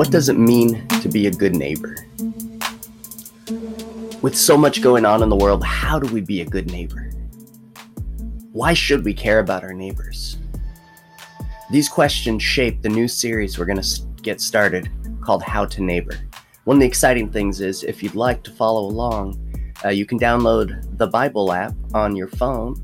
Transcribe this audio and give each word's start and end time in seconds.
What 0.00 0.10
does 0.10 0.30
it 0.30 0.38
mean 0.38 0.88
to 1.02 1.10
be 1.10 1.26
a 1.26 1.30
good 1.30 1.54
neighbor? 1.54 1.94
With 4.22 4.34
so 4.34 4.56
much 4.56 4.80
going 4.80 5.04
on 5.04 5.22
in 5.22 5.28
the 5.28 5.36
world, 5.36 5.62
how 5.62 5.98
do 5.98 6.10
we 6.10 6.22
be 6.22 6.40
a 6.40 6.46
good 6.46 6.70
neighbor? 6.70 7.10
Why 8.52 8.72
should 8.72 9.04
we 9.04 9.12
care 9.12 9.40
about 9.40 9.62
our 9.62 9.74
neighbors? 9.74 10.38
These 11.70 11.90
questions 11.90 12.42
shape 12.42 12.80
the 12.80 12.88
new 12.88 13.06
series 13.08 13.58
we're 13.58 13.66
going 13.66 13.82
to 13.82 14.02
get 14.22 14.40
started 14.40 14.88
called 15.20 15.42
How 15.42 15.66
to 15.66 15.82
Neighbor. 15.82 16.18
One 16.64 16.78
of 16.78 16.80
the 16.80 16.86
exciting 16.86 17.30
things 17.30 17.60
is 17.60 17.84
if 17.84 18.02
you'd 18.02 18.14
like 18.14 18.42
to 18.44 18.52
follow 18.52 18.86
along, 18.86 19.38
uh, 19.84 19.90
you 19.90 20.06
can 20.06 20.18
download 20.18 20.96
the 20.96 21.08
Bible 21.08 21.52
app 21.52 21.74
on 21.92 22.16
your 22.16 22.28
phone 22.28 22.74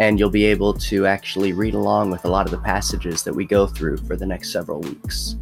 and 0.00 0.18
you'll 0.18 0.30
be 0.30 0.46
able 0.46 0.74
to 0.74 1.06
actually 1.06 1.52
read 1.52 1.74
along 1.74 2.10
with 2.10 2.24
a 2.24 2.28
lot 2.28 2.46
of 2.46 2.50
the 2.50 2.58
passages 2.58 3.22
that 3.22 3.32
we 3.32 3.44
go 3.44 3.68
through 3.68 3.98
for 3.98 4.16
the 4.16 4.26
next 4.26 4.50
several 4.50 4.80
weeks. 4.80 5.36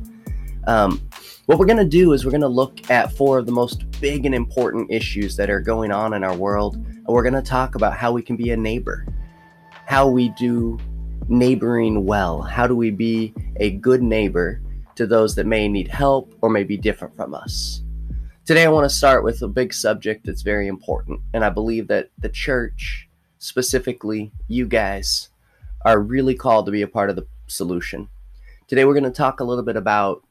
Um, 0.68 1.00
what 1.46 1.58
we're 1.58 1.66
going 1.66 1.78
to 1.78 1.84
do 1.84 2.12
is 2.12 2.24
we're 2.24 2.30
going 2.30 2.42
to 2.42 2.48
look 2.48 2.90
at 2.90 3.12
four 3.12 3.38
of 3.38 3.46
the 3.46 3.52
most 3.52 3.90
big 4.00 4.26
and 4.26 4.34
important 4.34 4.92
issues 4.92 5.34
that 5.36 5.50
are 5.50 5.60
going 5.60 5.90
on 5.90 6.14
in 6.14 6.22
our 6.22 6.36
world. 6.36 6.76
And 6.76 7.06
we're 7.08 7.22
going 7.22 7.34
to 7.34 7.42
talk 7.42 7.74
about 7.74 7.96
how 7.96 8.12
we 8.12 8.22
can 8.22 8.36
be 8.36 8.50
a 8.50 8.56
neighbor, 8.56 9.06
how 9.86 10.06
we 10.06 10.28
do 10.38 10.78
neighboring 11.28 12.04
well, 12.04 12.42
how 12.42 12.66
do 12.66 12.76
we 12.76 12.90
be 12.90 13.34
a 13.56 13.70
good 13.70 14.02
neighbor 14.02 14.60
to 14.94 15.06
those 15.06 15.34
that 15.34 15.46
may 15.46 15.68
need 15.68 15.88
help 15.88 16.32
or 16.42 16.50
may 16.50 16.64
be 16.64 16.76
different 16.76 17.16
from 17.16 17.34
us. 17.34 17.82
Today, 18.44 18.64
I 18.64 18.68
want 18.68 18.88
to 18.88 18.94
start 18.94 19.24
with 19.24 19.42
a 19.42 19.48
big 19.48 19.72
subject 19.74 20.26
that's 20.26 20.42
very 20.42 20.68
important. 20.68 21.20
And 21.34 21.44
I 21.44 21.50
believe 21.50 21.88
that 21.88 22.10
the 22.18 22.28
church 22.28 23.08
specifically 23.38 24.32
you 24.48 24.66
guys, 24.66 25.30
are 25.84 26.00
really 26.00 26.34
called 26.34 26.66
to 26.66 26.72
be 26.72 26.82
a 26.82 26.88
part 26.88 27.08
of 27.08 27.16
the 27.16 27.26
solution. 27.46 28.08
Today, 28.66 28.84
we're 28.84 28.94
going 28.94 29.04
to 29.04 29.10
talk 29.10 29.40
a 29.40 29.44
little 29.44 29.64
bit 29.64 29.76
about 29.76 30.24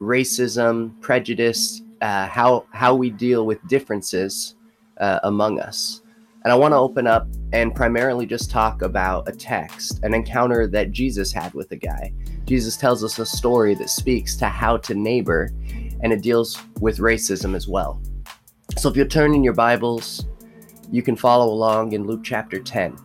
racism, 0.00 1.00
prejudice, 1.00 1.82
uh, 2.02 2.26
how 2.26 2.66
how 2.72 2.94
we 2.94 3.10
deal 3.10 3.46
with 3.46 3.66
differences 3.68 4.54
uh, 5.00 5.20
among 5.24 5.60
us. 5.60 6.02
And 6.44 6.52
I 6.52 6.56
want 6.56 6.72
to 6.72 6.78
open 6.78 7.06
up 7.06 7.26
and 7.52 7.74
primarily 7.74 8.24
just 8.24 8.50
talk 8.50 8.82
about 8.82 9.28
a 9.28 9.32
text, 9.32 10.02
an 10.04 10.14
encounter 10.14 10.68
that 10.68 10.92
Jesus 10.92 11.32
had 11.32 11.52
with 11.54 11.72
a 11.72 11.76
guy. 11.76 12.12
Jesus 12.44 12.76
tells 12.76 13.02
us 13.02 13.18
a 13.18 13.26
story 13.26 13.74
that 13.74 13.90
speaks 13.90 14.36
to 14.36 14.46
how 14.46 14.76
to 14.78 14.94
neighbor, 14.94 15.50
and 16.02 16.12
it 16.12 16.22
deals 16.22 16.56
with 16.80 16.98
racism 16.98 17.56
as 17.56 17.66
well. 17.66 18.00
So 18.76 18.88
if 18.88 18.96
you 18.96 19.04
turn 19.04 19.34
in 19.34 19.42
your 19.42 19.54
Bibles 19.54 20.26
you 20.90 21.02
can 21.02 21.16
follow 21.16 21.52
along 21.52 21.92
in 21.92 22.06
Luke 22.06 22.22
chapter 22.22 22.58
10. 22.58 22.96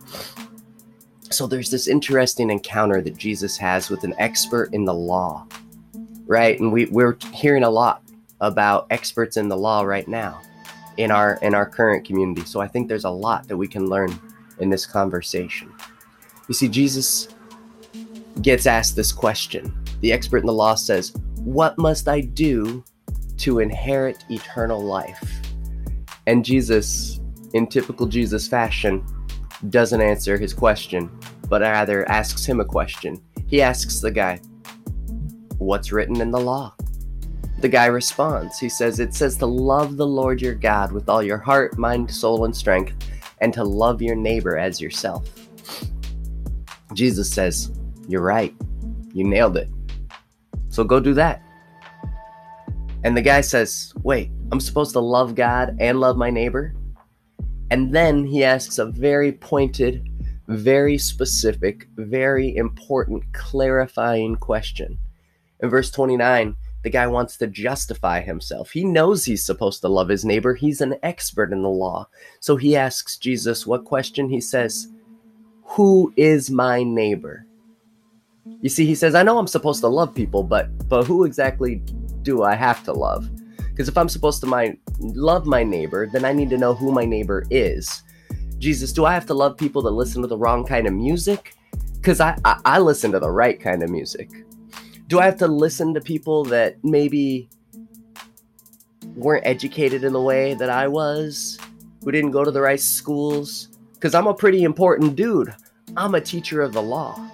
So 1.30 1.46
there's 1.46 1.70
this 1.70 1.88
interesting 1.88 2.50
encounter 2.50 3.00
that 3.00 3.16
Jesus 3.16 3.56
has 3.56 3.88
with 3.90 4.04
an 4.04 4.14
expert 4.18 4.72
in 4.72 4.84
the 4.84 4.94
law, 4.94 5.46
right? 6.32 6.58
And 6.58 6.72
we, 6.72 6.86
we're 6.86 7.16
hearing 7.32 7.62
a 7.62 7.70
lot 7.70 8.02
about 8.40 8.86
experts 8.90 9.36
in 9.36 9.48
the 9.48 9.56
law 9.56 9.82
right 9.82 10.08
now 10.08 10.40
in 10.96 11.10
our 11.10 11.38
in 11.42 11.54
our 11.54 11.64
current 11.64 12.04
community. 12.04 12.44
So 12.44 12.60
I 12.60 12.66
think 12.66 12.88
there's 12.88 13.04
a 13.04 13.10
lot 13.10 13.46
that 13.48 13.56
we 13.56 13.68
can 13.68 13.86
learn 13.88 14.18
in 14.58 14.68
this 14.68 14.84
conversation. 14.84 15.72
You 16.48 16.54
see, 16.54 16.68
Jesus 16.68 17.28
gets 18.40 18.66
asked 18.66 18.96
this 18.96 19.12
question. 19.12 19.72
The 20.00 20.12
expert 20.12 20.38
in 20.38 20.46
the 20.46 20.52
law 20.52 20.74
says, 20.74 21.12
What 21.44 21.78
must 21.78 22.08
I 22.08 22.20
do 22.20 22.84
to 23.38 23.60
inherit 23.60 24.24
eternal 24.28 24.82
life? 24.82 25.40
And 26.26 26.44
Jesus 26.44 27.20
in 27.54 27.66
typical 27.66 28.06
Jesus 28.06 28.48
fashion, 28.48 29.04
doesn't 29.70 30.00
answer 30.00 30.38
his 30.38 30.52
question, 30.52 31.10
but 31.48 31.62
rather 31.62 32.08
asks 32.08 32.44
him 32.44 32.60
a 32.60 32.64
question. 32.64 33.22
He 33.46 33.62
asks 33.62 34.00
the 34.00 34.10
guy, 34.10 34.40
What's 35.62 35.92
written 35.92 36.20
in 36.20 36.32
the 36.32 36.40
law? 36.40 36.74
The 37.60 37.68
guy 37.68 37.86
responds. 37.86 38.58
He 38.58 38.68
says, 38.68 38.98
It 38.98 39.14
says 39.14 39.36
to 39.36 39.46
love 39.46 39.96
the 39.96 40.06
Lord 40.06 40.42
your 40.42 40.56
God 40.56 40.90
with 40.90 41.08
all 41.08 41.22
your 41.22 41.38
heart, 41.38 41.78
mind, 41.78 42.10
soul, 42.10 42.44
and 42.44 42.56
strength, 42.56 42.94
and 43.40 43.54
to 43.54 43.62
love 43.62 44.02
your 44.02 44.16
neighbor 44.16 44.58
as 44.58 44.80
yourself. 44.80 45.28
Jesus 46.94 47.32
says, 47.32 47.70
You're 48.08 48.22
right. 48.22 48.52
You 49.14 49.22
nailed 49.22 49.56
it. 49.56 49.68
So 50.68 50.82
go 50.82 50.98
do 50.98 51.14
that. 51.14 51.40
And 53.04 53.16
the 53.16 53.22
guy 53.22 53.40
says, 53.40 53.92
Wait, 54.02 54.30
I'm 54.50 54.60
supposed 54.60 54.92
to 54.94 55.00
love 55.00 55.36
God 55.36 55.76
and 55.78 56.00
love 56.00 56.16
my 56.16 56.30
neighbor? 56.30 56.74
And 57.70 57.94
then 57.94 58.26
he 58.26 58.42
asks 58.42 58.78
a 58.78 58.86
very 58.86 59.30
pointed, 59.30 60.08
very 60.48 60.98
specific, 60.98 61.86
very 61.94 62.56
important, 62.56 63.22
clarifying 63.32 64.34
question. 64.34 64.98
In 65.62 65.70
verse 65.70 65.90
29, 65.90 66.56
the 66.82 66.90
guy 66.90 67.06
wants 67.06 67.36
to 67.36 67.46
justify 67.46 68.20
himself. 68.20 68.72
He 68.72 68.84
knows 68.84 69.24
he's 69.24 69.44
supposed 69.44 69.80
to 69.82 69.88
love 69.88 70.08
his 70.08 70.24
neighbor. 70.24 70.54
He's 70.54 70.80
an 70.80 70.96
expert 71.02 71.52
in 71.52 71.62
the 71.62 71.68
law. 71.68 72.08
So 72.40 72.56
he 72.56 72.76
asks 72.76 73.16
Jesus 73.16 73.66
what 73.66 73.84
question? 73.84 74.28
He 74.28 74.40
says, 74.40 74.88
Who 75.64 76.12
is 76.16 76.50
my 76.50 76.82
neighbor? 76.82 77.46
You 78.60 78.68
see, 78.68 78.84
he 78.84 78.96
says, 78.96 79.14
I 79.14 79.22
know 79.22 79.38
I'm 79.38 79.46
supposed 79.46 79.80
to 79.82 79.88
love 79.88 80.14
people, 80.14 80.42
but 80.42 80.88
but 80.88 81.06
who 81.06 81.24
exactly 81.24 81.76
do 82.22 82.42
I 82.42 82.56
have 82.56 82.82
to 82.84 82.92
love? 82.92 83.30
Because 83.70 83.88
if 83.88 83.96
I'm 83.96 84.08
supposed 84.08 84.40
to 84.40 84.46
my, 84.46 84.76
love 84.98 85.46
my 85.46 85.62
neighbor, 85.62 86.06
then 86.12 86.24
I 86.24 86.32
need 86.32 86.50
to 86.50 86.58
know 86.58 86.74
who 86.74 86.92
my 86.92 87.06
neighbor 87.06 87.44
is. 87.50 88.02
Jesus, 88.58 88.92
do 88.92 89.06
I 89.06 89.14
have 89.14 89.26
to 89.26 89.34
love 89.34 89.56
people 89.56 89.80
that 89.82 89.92
listen 89.92 90.20
to 90.22 90.28
the 90.28 90.36
wrong 90.36 90.66
kind 90.66 90.86
of 90.86 90.92
music? 90.92 91.54
Because 91.94 92.20
I, 92.20 92.38
I, 92.44 92.60
I 92.64 92.78
listen 92.80 93.12
to 93.12 93.18
the 93.18 93.30
right 93.30 93.58
kind 93.58 93.82
of 93.82 93.88
music. 93.88 94.28
Do 95.12 95.20
I 95.20 95.26
have 95.26 95.36
to 95.40 95.46
listen 95.46 95.92
to 95.92 96.00
people 96.00 96.42
that 96.44 96.82
maybe 96.82 97.50
weren't 99.14 99.46
educated 99.46 100.04
in 100.04 100.14
the 100.14 100.20
way 100.22 100.54
that 100.54 100.70
I 100.70 100.88
was, 100.88 101.58
who 102.02 102.10
didn't 102.10 102.30
go 102.30 102.44
to 102.44 102.50
the 102.50 102.62
right 102.62 102.80
schools? 102.80 103.68
Because 103.92 104.14
I'm 104.14 104.26
a 104.26 104.32
pretty 104.32 104.62
important 104.62 105.14
dude. 105.14 105.54
I'm 105.98 106.14
a 106.14 106.20
teacher 106.22 106.62
of 106.62 106.72
the 106.72 106.80
law. 106.80 107.28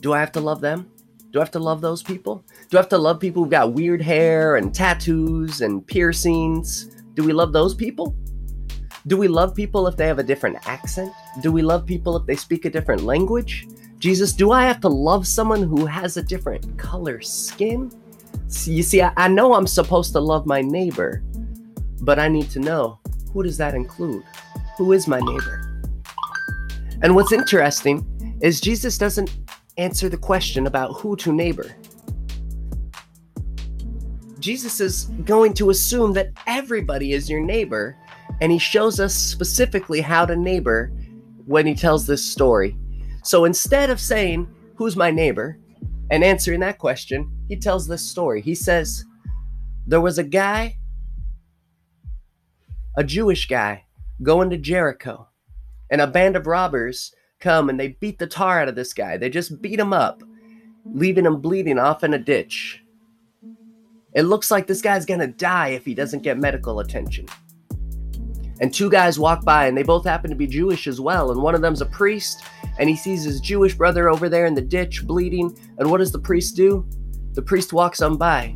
Do 0.00 0.12
I 0.12 0.18
have 0.18 0.32
to 0.32 0.40
love 0.40 0.60
them? 0.60 0.90
Do 1.30 1.38
I 1.38 1.42
have 1.42 1.52
to 1.52 1.60
love 1.60 1.80
those 1.80 2.02
people? 2.02 2.44
Do 2.68 2.78
I 2.78 2.80
have 2.80 2.88
to 2.88 2.98
love 2.98 3.20
people 3.20 3.44
who've 3.44 3.52
got 3.52 3.72
weird 3.72 4.02
hair 4.02 4.56
and 4.56 4.74
tattoos 4.74 5.60
and 5.60 5.86
piercings? 5.86 6.86
Do 7.14 7.22
we 7.22 7.32
love 7.32 7.52
those 7.52 7.72
people? 7.72 8.16
Do 9.06 9.16
we 9.16 9.28
love 9.28 9.54
people 9.54 9.86
if 9.86 9.96
they 9.96 10.08
have 10.08 10.18
a 10.18 10.24
different 10.24 10.56
accent? 10.66 11.12
Do 11.40 11.52
we 11.52 11.62
love 11.62 11.86
people 11.86 12.16
if 12.16 12.26
they 12.26 12.34
speak 12.34 12.64
a 12.64 12.70
different 12.70 13.04
language? 13.04 13.68
Jesus, 14.00 14.32
do 14.32 14.50
I 14.50 14.62
have 14.62 14.80
to 14.80 14.88
love 14.88 15.26
someone 15.26 15.62
who 15.62 15.84
has 15.84 16.16
a 16.16 16.22
different 16.22 16.78
color 16.78 17.20
skin? 17.20 17.92
You 18.64 18.82
see, 18.82 19.02
I, 19.02 19.12
I 19.18 19.28
know 19.28 19.52
I'm 19.52 19.66
supposed 19.66 20.12
to 20.12 20.20
love 20.20 20.46
my 20.46 20.62
neighbor, 20.62 21.22
but 22.00 22.18
I 22.18 22.26
need 22.26 22.48
to 22.52 22.60
know 22.60 22.98
who 23.34 23.42
does 23.42 23.58
that 23.58 23.74
include? 23.74 24.24
Who 24.78 24.92
is 24.92 25.06
my 25.06 25.20
neighbor? 25.20 25.84
And 27.02 27.14
what's 27.14 27.30
interesting 27.30 28.38
is 28.40 28.58
Jesus 28.58 28.96
doesn't 28.96 29.36
answer 29.76 30.08
the 30.08 30.16
question 30.16 30.66
about 30.66 30.94
who 30.94 31.14
to 31.16 31.30
neighbor. 31.30 31.70
Jesus 34.38 34.80
is 34.80 35.04
going 35.26 35.52
to 35.54 35.68
assume 35.68 36.14
that 36.14 36.30
everybody 36.46 37.12
is 37.12 37.28
your 37.28 37.40
neighbor, 37.42 37.98
and 38.40 38.50
he 38.50 38.58
shows 38.58 38.98
us 38.98 39.14
specifically 39.14 40.00
how 40.00 40.24
to 40.24 40.36
neighbor 40.36 40.90
when 41.44 41.66
he 41.66 41.74
tells 41.74 42.06
this 42.06 42.24
story. 42.24 42.78
So 43.22 43.44
instead 43.44 43.90
of 43.90 44.00
saying, 44.00 44.48
Who's 44.76 44.96
my 44.96 45.10
neighbor? 45.10 45.58
and 46.10 46.24
answering 46.24 46.60
that 46.60 46.78
question, 46.78 47.30
he 47.48 47.56
tells 47.56 47.86
this 47.86 48.04
story. 48.04 48.42
He 48.42 48.54
says, 48.54 49.04
There 49.86 50.00
was 50.00 50.18
a 50.18 50.24
guy, 50.24 50.76
a 52.96 53.04
Jewish 53.04 53.46
guy, 53.46 53.84
going 54.22 54.50
to 54.50 54.58
Jericho, 54.58 55.28
and 55.90 56.00
a 56.00 56.06
band 56.06 56.36
of 56.36 56.46
robbers 56.46 57.14
come 57.38 57.70
and 57.70 57.78
they 57.80 57.88
beat 58.00 58.18
the 58.18 58.26
tar 58.26 58.60
out 58.60 58.68
of 58.68 58.74
this 58.74 58.92
guy. 58.92 59.16
They 59.16 59.30
just 59.30 59.62
beat 59.62 59.80
him 59.80 59.92
up, 59.92 60.22
leaving 60.84 61.26
him 61.26 61.40
bleeding 61.40 61.78
off 61.78 62.04
in 62.04 62.12
a 62.12 62.18
ditch. 62.18 62.82
It 64.12 64.22
looks 64.22 64.50
like 64.50 64.66
this 64.66 64.82
guy's 64.82 65.06
gonna 65.06 65.28
die 65.28 65.68
if 65.68 65.84
he 65.84 65.94
doesn't 65.94 66.22
get 66.24 66.38
medical 66.38 66.80
attention. 66.80 67.26
And 68.60 68.72
two 68.72 68.90
guys 68.90 69.18
walk 69.18 69.44
by, 69.44 69.66
and 69.66 69.76
they 69.76 69.82
both 69.82 70.04
happen 70.04 70.30
to 70.30 70.36
be 70.36 70.46
Jewish 70.46 70.86
as 70.86 71.00
well. 71.00 71.30
And 71.30 71.42
one 71.42 71.54
of 71.54 71.62
them's 71.62 71.80
a 71.80 71.86
priest, 71.86 72.44
and 72.78 72.88
he 72.88 72.96
sees 72.96 73.24
his 73.24 73.40
Jewish 73.40 73.74
brother 73.74 74.10
over 74.10 74.28
there 74.28 74.46
in 74.46 74.54
the 74.54 74.60
ditch 74.60 75.06
bleeding. 75.06 75.56
And 75.78 75.90
what 75.90 75.98
does 75.98 76.12
the 76.12 76.18
priest 76.18 76.56
do? 76.56 76.86
The 77.32 77.42
priest 77.42 77.72
walks 77.72 78.02
on 78.02 78.16
by. 78.16 78.54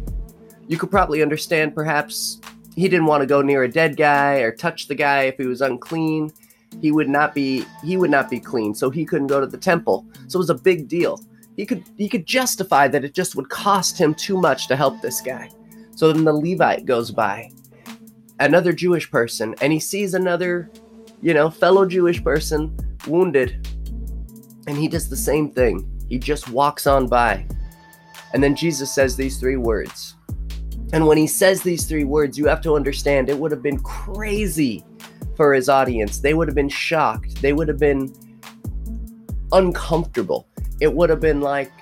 You 0.69 0.79
could 0.79 0.91
probably 0.91 1.23
understand 1.23 1.75
perhaps 1.75 2.41
he 2.75 2.89
didn't 2.89 3.07
want 3.07 3.23
to 3.23 3.27
go 3.27 3.41
near 3.41 3.63
a 3.63 3.71
dead 3.71 3.97
guy 3.97 4.37
or 4.37 4.55
touch 4.55 4.89
the 4.89 4.95
guy 4.95 5.23
if 5.23 5.37
he 5.37 5.47
was 5.47 5.61
unclean. 5.61 6.33
He 6.81 6.91
would 6.91 7.09
not 7.09 7.35
be 7.35 7.65
he 7.85 7.97
would 7.97 8.11
not 8.11 8.29
be 8.29 8.41
clean, 8.41 8.75
so 8.75 8.91
he 8.91 9.05
couldn't 9.05 9.29
go 9.29 9.41
to 9.41 9.47
the 9.47 9.59
temple. 9.59 10.07
So 10.27 10.39
it 10.39 10.41
was 10.41 10.51
a 10.51 10.55
big 10.55 10.89
deal. 10.89 11.21
He 11.57 11.65
could 11.65 11.85
he 11.97 12.09
could 12.09 12.27
justify 12.27 12.89
that 12.89 13.05
it 13.05 13.15
just 13.15 13.37
would 13.37 13.49
cost 13.49 13.97
him 13.97 14.15
too 14.15 14.37
much 14.37 14.67
to 14.69 14.77
help 14.77 15.01
this 15.01 15.21
guy. 15.21 15.51
So 15.95 16.13
then 16.13 16.25
the 16.25 16.33
Levite 16.33 16.85
goes 16.85 17.13
by, 17.13 17.51
another 18.41 18.73
Jewish 18.73 19.11
person, 19.11 19.55
and 19.61 19.73
he 19.73 19.81
sees 19.81 20.15
another, 20.15 20.71
you 21.23 21.35
know, 21.35 21.51
fellow 21.51 21.87
Jewish 21.87 22.23
person 22.23 22.77
wounded, 23.07 23.69
and 24.67 24.77
he 24.77 24.89
does 24.89 25.09
the 25.09 25.17
same 25.17 25.51
thing. 25.51 25.89
He 26.09 26.19
just 26.19 26.49
walks 26.49 26.87
on 26.87 27.09
by. 27.09 27.47
And 28.33 28.43
then 28.43 28.57
Jesus 28.57 28.93
says 28.93 29.17
these 29.17 29.39
three 29.39 29.57
words 29.57 30.17
and 30.95 31.09
when 31.09 31.19
he 31.19 31.27
says 31.27 31.61
these 31.61 31.87
three 31.87 32.05
words, 32.05 32.39
you 32.39 32.47
have 32.47 32.61
to 32.61 32.77
understand 32.77 33.29
it 33.29 33.37
would 33.37 33.51
have 33.51 33.63
been 33.63 33.81
crazy 33.81 34.85
for 35.37 35.53
his 35.53 35.69
audience. 35.69 36.21
They 36.21 36.35
would 36.35 36.47
have 36.47 36.55
been 36.55 36.69
shocked. 36.69 37.43
They 37.43 37.53
would 37.53 37.67
have 37.67 37.81
been 37.81 38.15
uncomfortable. 39.51 40.47
It 40.81 40.95
would 40.95 41.11
have 41.11 41.19
been 41.19 41.41
like 41.41 41.73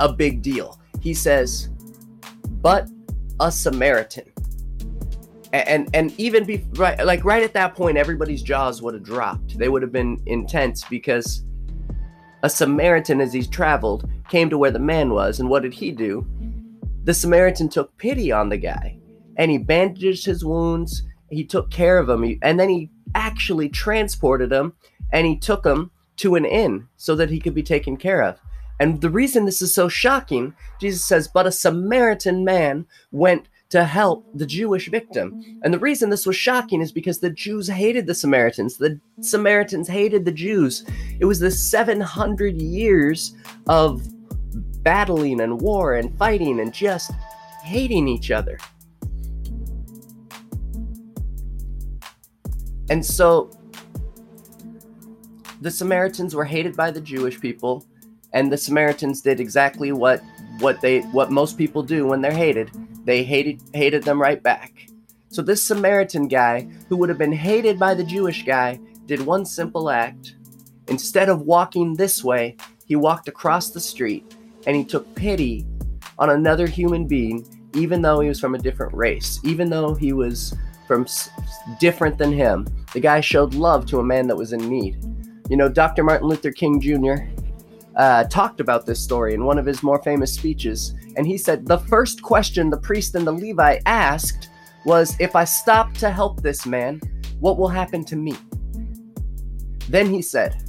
a 0.00 0.12
big 0.12 0.42
deal. 0.42 0.78
He 1.00 1.14
says, 1.14 1.70
but 2.60 2.90
a 3.40 3.50
Samaritan. 3.50 4.30
And 5.52 5.88
and 5.94 6.12
even 6.18 6.44
be 6.44 6.64
right 6.74 7.04
like 7.04 7.24
right 7.24 7.42
at 7.42 7.54
that 7.54 7.74
point, 7.74 7.96
everybody's 7.96 8.42
jaws 8.42 8.82
would 8.82 8.94
have 8.94 9.02
dropped. 9.02 9.58
They 9.58 9.68
would 9.68 9.82
have 9.82 9.92
been 9.92 10.20
intense 10.26 10.84
because 10.84 11.44
a 12.42 12.50
Samaritan, 12.50 13.20
as 13.20 13.32
he 13.32 13.44
traveled, 13.44 14.08
came 14.28 14.50
to 14.50 14.58
where 14.58 14.70
the 14.70 14.78
man 14.78 15.10
was, 15.10 15.40
and 15.40 15.48
what 15.48 15.62
did 15.62 15.74
he 15.74 15.90
do? 15.90 16.26
The 17.04 17.14
Samaritan 17.14 17.68
took 17.68 17.96
pity 17.96 18.30
on 18.30 18.50
the 18.50 18.58
guy 18.58 18.98
and 19.36 19.50
he 19.50 19.58
bandaged 19.58 20.26
his 20.26 20.44
wounds. 20.44 21.02
He 21.30 21.44
took 21.44 21.70
care 21.70 21.98
of 21.98 22.08
him. 22.08 22.38
and 22.42 22.60
then 22.60 22.68
he 22.68 22.90
actually 23.14 23.68
transported 23.68 24.52
him 24.52 24.74
and 25.12 25.26
he 25.26 25.36
took 25.36 25.64
him 25.64 25.90
to 26.16 26.34
an 26.34 26.44
inn 26.44 26.88
so 26.96 27.14
that 27.14 27.30
he 27.30 27.40
could 27.40 27.54
be 27.54 27.62
taken 27.62 27.96
care 27.96 28.22
of. 28.22 28.38
And 28.80 29.00
the 29.00 29.10
reason 29.10 29.44
this 29.44 29.62
is 29.62 29.74
so 29.74 29.88
shocking, 29.88 30.54
Jesus 30.80 31.04
says, 31.04 31.28
but 31.28 31.46
a 31.46 31.52
Samaritan 31.52 32.44
man 32.44 32.86
went 33.10 33.48
to 33.70 33.84
help 33.84 34.26
the 34.34 34.46
Jewish 34.46 34.88
victim. 34.88 35.60
And 35.62 35.74
the 35.74 35.78
reason 35.78 36.08
this 36.08 36.26
was 36.26 36.36
shocking 36.36 36.80
is 36.80 36.90
because 36.90 37.18
the 37.18 37.30
Jews 37.30 37.68
hated 37.68 38.06
the 38.06 38.14
Samaritans. 38.14 38.78
The 38.78 38.98
Samaritans 39.20 39.88
hated 39.88 40.24
the 40.24 40.32
Jews. 40.32 40.84
It 41.20 41.26
was 41.26 41.38
the 41.38 41.50
700 41.50 42.60
years 42.60 43.34
of 43.68 44.02
battling 44.82 45.40
and 45.40 45.60
war 45.60 45.96
and 45.96 46.16
fighting 46.16 46.60
and 46.60 46.72
just 46.72 47.10
hating 47.62 48.08
each 48.08 48.30
other. 48.30 48.58
And 52.90 53.04
so 53.04 53.50
the 55.60 55.70
Samaritans 55.70 56.34
were 56.34 56.44
hated 56.44 56.74
by 56.74 56.90
the 56.90 57.02
Jewish 57.02 57.38
people, 57.38 57.84
and 58.32 58.50
the 58.50 58.56
Samaritans 58.56 59.20
did 59.20 59.40
exactly 59.40 59.92
what 59.92 60.22
what 60.60 60.80
they 60.80 61.00
what 61.00 61.30
most 61.30 61.58
people 61.58 61.82
do 61.82 62.06
when 62.06 62.22
they're 62.22 62.32
hated. 62.32 62.70
They 63.04 63.22
hated 63.24 63.62
hated 63.72 64.02
them 64.02 64.20
right 64.20 64.42
back. 64.42 64.86
So 65.28 65.42
this 65.42 65.62
Samaritan 65.62 66.28
guy, 66.28 66.68
who 66.88 66.96
would 66.96 67.08
have 67.08 67.18
been 67.18 67.32
hated 67.32 67.78
by 67.78 67.94
the 67.94 68.04
Jewish 68.04 68.44
guy, 68.44 68.80
did 69.06 69.20
one 69.24 69.44
simple 69.44 69.90
act. 69.90 70.34
Instead 70.88 71.28
of 71.28 71.42
walking 71.42 71.94
this 71.94 72.24
way, 72.24 72.56
he 72.86 72.96
walked 72.96 73.28
across 73.28 73.70
the 73.70 73.80
street 73.80 74.34
and 74.66 74.74
he 74.74 74.84
took 74.84 75.14
pity 75.14 75.66
on 76.18 76.30
another 76.30 76.66
human 76.66 77.06
being, 77.06 77.46
even 77.74 78.00
though 78.02 78.20
he 78.20 78.28
was 78.28 78.40
from 78.40 78.54
a 78.54 78.58
different 78.58 78.94
race, 78.94 79.38
even 79.44 79.68
though 79.68 79.94
he 79.94 80.12
was 80.12 80.54
from 80.86 81.02
s- 81.02 81.28
different 81.78 82.16
than 82.16 82.32
him. 82.32 82.66
The 82.94 83.00
guy 83.00 83.20
showed 83.20 83.54
love 83.54 83.84
to 83.86 83.98
a 83.98 84.04
man 84.04 84.26
that 84.28 84.36
was 84.36 84.52
in 84.54 84.66
need. 84.68 84.96
You 85.50 85.56
know, 85.58 85.68
Dr. 85.68 86.02
Martin 86.02 86.26
Luther 86.28 86.50
King 86.50 86.80
Jr. 86.80 87.16
Uh, 87.98 88.24
talked 88.24 88.60
about 88.60 88.86
this 88.86 89.02
story 89.02 89.34
in 89.34 89.44
one 89.44 89.58
of 89.58 89.66
his 89.66 89.82
more 89.82 90.00
famous 90.02 90.32
speeches, 90.32 90.94
and 91.16 91.26
he 91.26 91.36
said 91.36 91.66
the 91.66 91.78
first 91.78 92.22
question 92.22 92.70
the 92.70 92.76
priest 92.76 93.14
and 93.14 93.26
the 93.26 93.32
Levite 93.32 93.82
asked 93.86 94.48
was, 94.84 95.16
If 95.18 95.34
I 95.34 95.44
stop 95.44 95.92
to 95.94 96.10
help 96.10 96.40
this 96.40 96.64
man, 96.64 97.00
what 97.40 97.58
will 97.58 97.68
happen 97.68 98.04
to 98.04 98.16
me? 98.16 98.36
Then 99.88 100.08
he 100.08 100.22
said, 100.22 100.62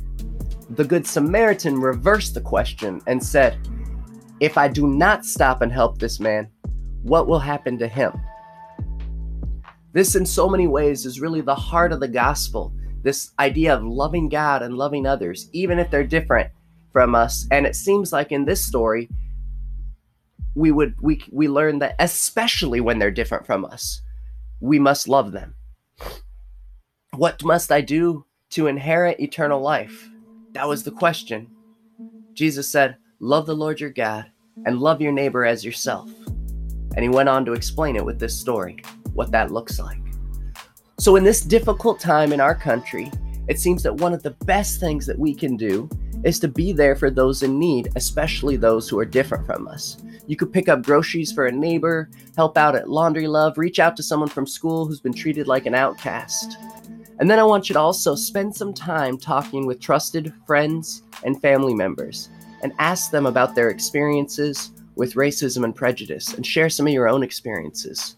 The 0.72 0.84
Good 0.84 1.06
Samaritan 1.06 1.80
reversed 1.80 2.34
the 2.34 2.42
question 2.42 3.00
and 3.06 3.24
said, 3.24 3.60
if 4.40 4.58
I 4.58 4.70
do 4.70 4.88
not 4.88 5.26
stop 5.26 5.62
and 5.62 5.72
help 5.72 5.98
this 5.98 6.20
man, 6.20 6.50
what 7.04 7.28
will 7.28 7.40
happen 7.40 7.78
to 7.80 7.88
him? 7.88 8.14
This, 9.92 10.16
in 10.16 10.26
so 10.26 10.48
many 10.48 10.68
ways, 10.68 11.06
is 11.06 11.20
really 11.20 11.42
the 11.42 11.56
heart 11.56 11.92
of 11.92 12.00
the 12.00 12.08
gospel. 12.08 12.74
This 13.02 13.32
idea 13.40 13.76
of 13.76 13.84
loving 13.84 14.30
God 14.30 14.62
and 14.62 14.78
loving 14.78 15.06
others, 15.06 15.50
even 15.52 15.78
if 15.78 15.92
they're 15.92 16.06
different 16.06 16.52
from 16.92 17.16
us. 17.16 17.48
And 17.52 17.66
it 17.66 17.76
seems 17.76 18.12
like 18.12 18.32
in 18.32 18.46
this 18.46 18.64
story, 18.64 19.10
we 20.56 20.72
would 20.72 20.96
we 21.02 21.24
we 21.32 21.48
learn 21.48 21.80
that 21.80 21.96
especially 22.00 22.82
when 22.82 23.00
they're 23.00 23.12
different 23.12 23.46
from 23.46 23.66
us, 23.66 24.02
we 24.60 24.80
must 24.80 25.08
love 25.08 25.32
them. 25.32 25.56
What 27.16 27.44
must 27.44 27.72
I 27.72 27.82
do 27.82 28.26
to 28.52 28.68
inherit 28.68 29.20
eternal 29.20 29.62
life? 29.62 30.10
That 30.54 30.68
was 30.68 30.84
the 30.84 30.92
question. 30.92 31.48
Jesus 32.34 32.70
said, 32.70 32.98
Love 33.20 33.46
the 33.46 33.56
Lord 33.56 33.80
your 33.80 33.90
God 33.90 34.32
and 34.66 34.80
love 34.80 35.02
your 35.02 35.12
neighbor 35.12 35.46
as 35.46 35.64
yourself. 35.64 36.10
And 36.96 37.04
he 37.04 37.10
went 37.10 37.30
on 37.30 37.46
to 37.46 37.54
explain 37.54 37.96
it 37.96 38.06
with 38.06 38.20
this 38.20 38.38
story, 38.38 38.82
what 39.14 39.32
that 39.32 39.52
looks 39.52 39.80
like. 39.80 40.00
So, 41.00 41.16
in 41.16 41.24
this 41.24 41.42
difficult 41.42 42.00
time 42.00 42.34
in 42.34 42.42
our 42.42 42.56
country, 42.56 43.12
it 43.48 43.60
seems 43.60 43.84
that 43.84 43.96
one 43.96 44.14
of 44.14 44.24
the 44.24 44.32
best 44.46 44.80
things 44.80 45.06
that 45.06 45.18
we 45.18 45.34
can 45.34 45.56
do 45.56 45.90
is 46.24 46.40
to 46.40 46.48
be 46.48 46.72
there 46.72 46.96
for 46.96 47.10
those 47.10 47.44
in 47.44 47.58
need, 47.60 47.90
especially 47.96 48.56
those 48.56 48.90
who 48.90 49.00
are 49.00 49.06
different 49.06 49.46
from 49.46 49.68
us. 49.68 49.98
You 50.28 50.36
could 50.36 50.54
pick 50.54 50.70
up 50.70 50.84
groceries 50.84 51.32
for 51.32 51.48
a 51.48 51.52
neighbor, 51.52 52.10
help 52.36 52.58
out 52.58 52.76
at 52.76 52.90
Laundry 52.90 53.28
Love, 53.28 53.58
reach 53.58 53.80
out 53.80 53.98
to 53.98 54.04
someone 54.04 54.30
from 54.30 54.46
school 54.46 54.86
who's 54.86 55.00
been 55.00 55.14
treated 55.14 55.48
like 55.48 55.66
an 55.66 55.74
outcast. 55.74 56.58
And 57.20 57.30
then 57.30 57.40
I 57.40 57.44
want 57.44 57.68
you 57.68 57.74
to 57.74 57.80
also 57.80 58.16
spend 58.16 58.56
some 58.56 58.74
time 58.74 59.18
talking 59.18 59.66
with 59.66 59.82
trusted 59.82 60.34
friends 60.46 61.04
and 61.24 61.42
family 61.42 61.74
members 61.74 62.30
and 62.62 62.74
ask 62.80 63.12
them 63.12 63.26
about 63.26 63.56
their 63.56 63.70
experiences 63.70 64.72
with 64.96 65.16
racism 65.16 65.64
and 65.64 65.76
prejudice 65.76 66.34
and 66.34 66.46
share 66.46 66.70
some 66.70 66.88
of 66.88 66.94
your 66.94 67.10
own 67.10 67.24
experiences. 67.24 68.16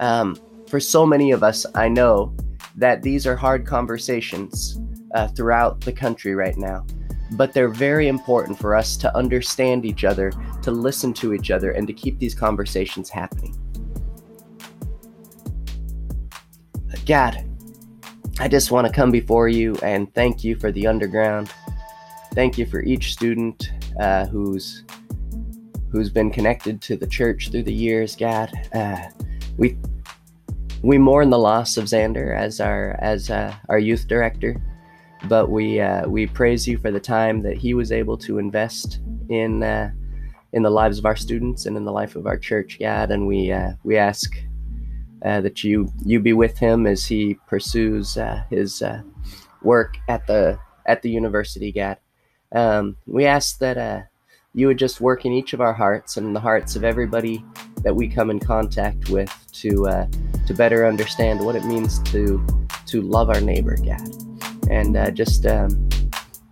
Um, 0.00 0.36
for 0.68 0.80
so 0.80 1.06
many 1.06 1.32
of 1.32 1.42
us, 1.42 1.64
I 1.74 1.88
know 1.88 2.34
that 2.76 3.02
these 3.02 3.26
are 3.26 3.36
hard 3.36 3.66
conversations 3.66 4.78
uh, 5.14 5.28
throughout 5.28 5.80
the 5.80 5.92
country 5.92 6.34
right 6.34 6.56
now, 6.56 6.84
but 7.32 7.52
they're 7.52 7.68
very 7.68 8.08
important 8.08 8.58
for 8.58 8.74
us 8.74 8.96
to 8.98 9.16
understand 9.16 9.84
each 9.84 10.04
other, 10.04 10.32
to 10.62 10.70
listen 10.70 11.12
to 11.14 11.32
each 11.32 11.50
other, 11.50 11.72
and 11.72 11.86
to 11.86 11.92
keep 11.92 12.18
these 12.18 12.34
conversations 12.34 13.10
happening. 13.10 13.56
God, 17.06 17.44
I 18.38 18.48
just 18.48 18.70
want 18.70 18.86
to 18.86 18.92
come 18.92 19.10
before 19.10 19.48
you 19.48 19.76
and 19.82 20.12
thank 20.14 20.44
you 20.44 20.56
for 20.56 20.70
the 20.70 20.86
underground 20.86 21.52
thank 22.38 22.56
you 22.56 22.66
for 22.66 22.82
each 22.82 23.12
student 23.12 23.72
uh, 24.00 24.26
who's 24.26 24.84
who's 25.90 26.10
been 26.10 26.30
connected 26.30 26.80
to 26.82 26.96
the 26.96 27.06
church 27.06 27.50
through 27.50 27.62
the 27.62 27.72
years. 27.72 28.14
God, 28.14 28.52
uh, 28.74 29.08
we 29.56 29.76
we 30.82 30.98
mourn 30.98 31.30
the 31.30 31.38
loss 31.38 31.76
of 31.76 31.86
Xander 31.86 32.36
as 32.36 32.60
our 32.60 32.96
as 33.00 33.30
uh, 33.30 33.54
our 33.68 33.78
youth 33.78 34.06
director, 34.06 34.62
but 35.24 35.50
we 35.50 35.80
uh, 35.80 36.08
we 36.08 36.26
praise 36.26 36.66
you 36.66 36.78
for 36.78 36.90
the 36.90 37.00
time 37.00 37.42
that 37.42 37.56
he 37.56 37.74
was 37.74 37.92
able 37.92 38.16
to 38.18 38.38
invest 38.38 39.00
in 39.28 39.62
uh, 39.62 39.90
in 40.52 40.62
the 40.62 40.70
lives 40.70 40.98
of 40.98 41.06
our 41.06 41.16
students 41.16 41.66
and 41.66 41.76
in 41.76 41.84
the 41.84 41.92
life 41.92 42.16
of 42.16 42.26
our 42.26 42.38
church, 42.38 42.78
God, 42.78 43.10
and 43.10 43.26
we 43.26 43.52
uh, 43.52 43.72
we 43.84 43.96
ask. 43.96 44.32
that 45.20 45.64
you 45.64 45.92
you 46.04 46.20
be 46.20 46.32
with 46.32 46.58
him 46.58 46.86
as 46.86 47.04
he 47.04 47.34
pursues 47.48 48.16
his 48.50 48.82
work 49.62 49.98
at 50.08 50.26
the 50.26 50.58
at 50.86 51.02
the 51.02 51.10
university, 51.10 51.70
God. 51.72 51.98
Um, 52.52 52.96
we 53.06 53.26
ask 53.26 53.58
that 53.58 53.76
uh, 53.76 54.02
you 54.54 54.66
would 54.66 54.78
just 54.78 55.00
work 55.00 55.24
in 55.24 55.32
each 55.32 55.52
of 55.52 55.60
our 55.60 55.74
hearts 55.74 56.16
and 56.16 56.26
in 56.26 56.32
the 56.32 56.40
hearts 56.40 56.76
of 56.76 56.82
everybody 56.82 57.44
that 57.82 57.94
we 57.94 58.08
come 58.08 58.30
in 58.30 58.40
contact 58.40 59.10
with 59.10 59.32
to 59.52 59.86
uh, 59.86 60.06
to 60.46 60.54
better 60.54 60.86
understand 60.86 61.44
what 61.44 61.54
it 61.54 61.64
means 61.64 61.98
to 62.10 62.44
to 62.86 63.02
love 63.02 63.28
our 63.28 63.40
neighbor, 63.40 63.76
God, 63.76 64.00
and 64.70 64.96
uh, 64.96 65.10
just 65.10 65.46
um, 65.46 65.88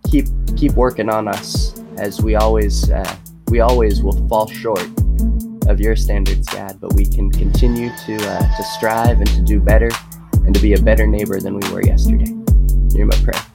keep 0.09 0.25
keep 0.55 0.73
working 0.73 1.09
on 1.09 1.27
us 1.27 1.79
as 1.97 2.21
we 2.21 2.35
always 2.35 2.89
uh, 2.89 3.15
we 3.49 3.59
always 3.59 4.01
will 4.01 4.27
fall 4.27 4.47
short 4.47 4.87
of 5.67 5.79
your 5.79 5.95
standards, 5.95 6.47
God, 6.49 6.79
but 6.79 6.93
we 6.93 7.05
can 7.05 7.31
continue 7.31 7.89
to 8.05 8.15
uh, 8.15 8.57
to 8.57 8.63
strive 8.63 9.19
and 9.19 9.27
to 9.27 9.41
do 9.41 9.59
better 9.59 9.89
and 10.45 10.55
to 10.55 10.61
be 10.61 10.73
a 10.73 10.81
better 10.81 11.05
neighbor 11.05 11.39
than 11.39 11.55
we 11.55 11.69
were 11.71 11.83
yesterday. 11.83 12.33
Hear 12.93 13.05
my 13.05 13.17
prayer. 13.23 13.46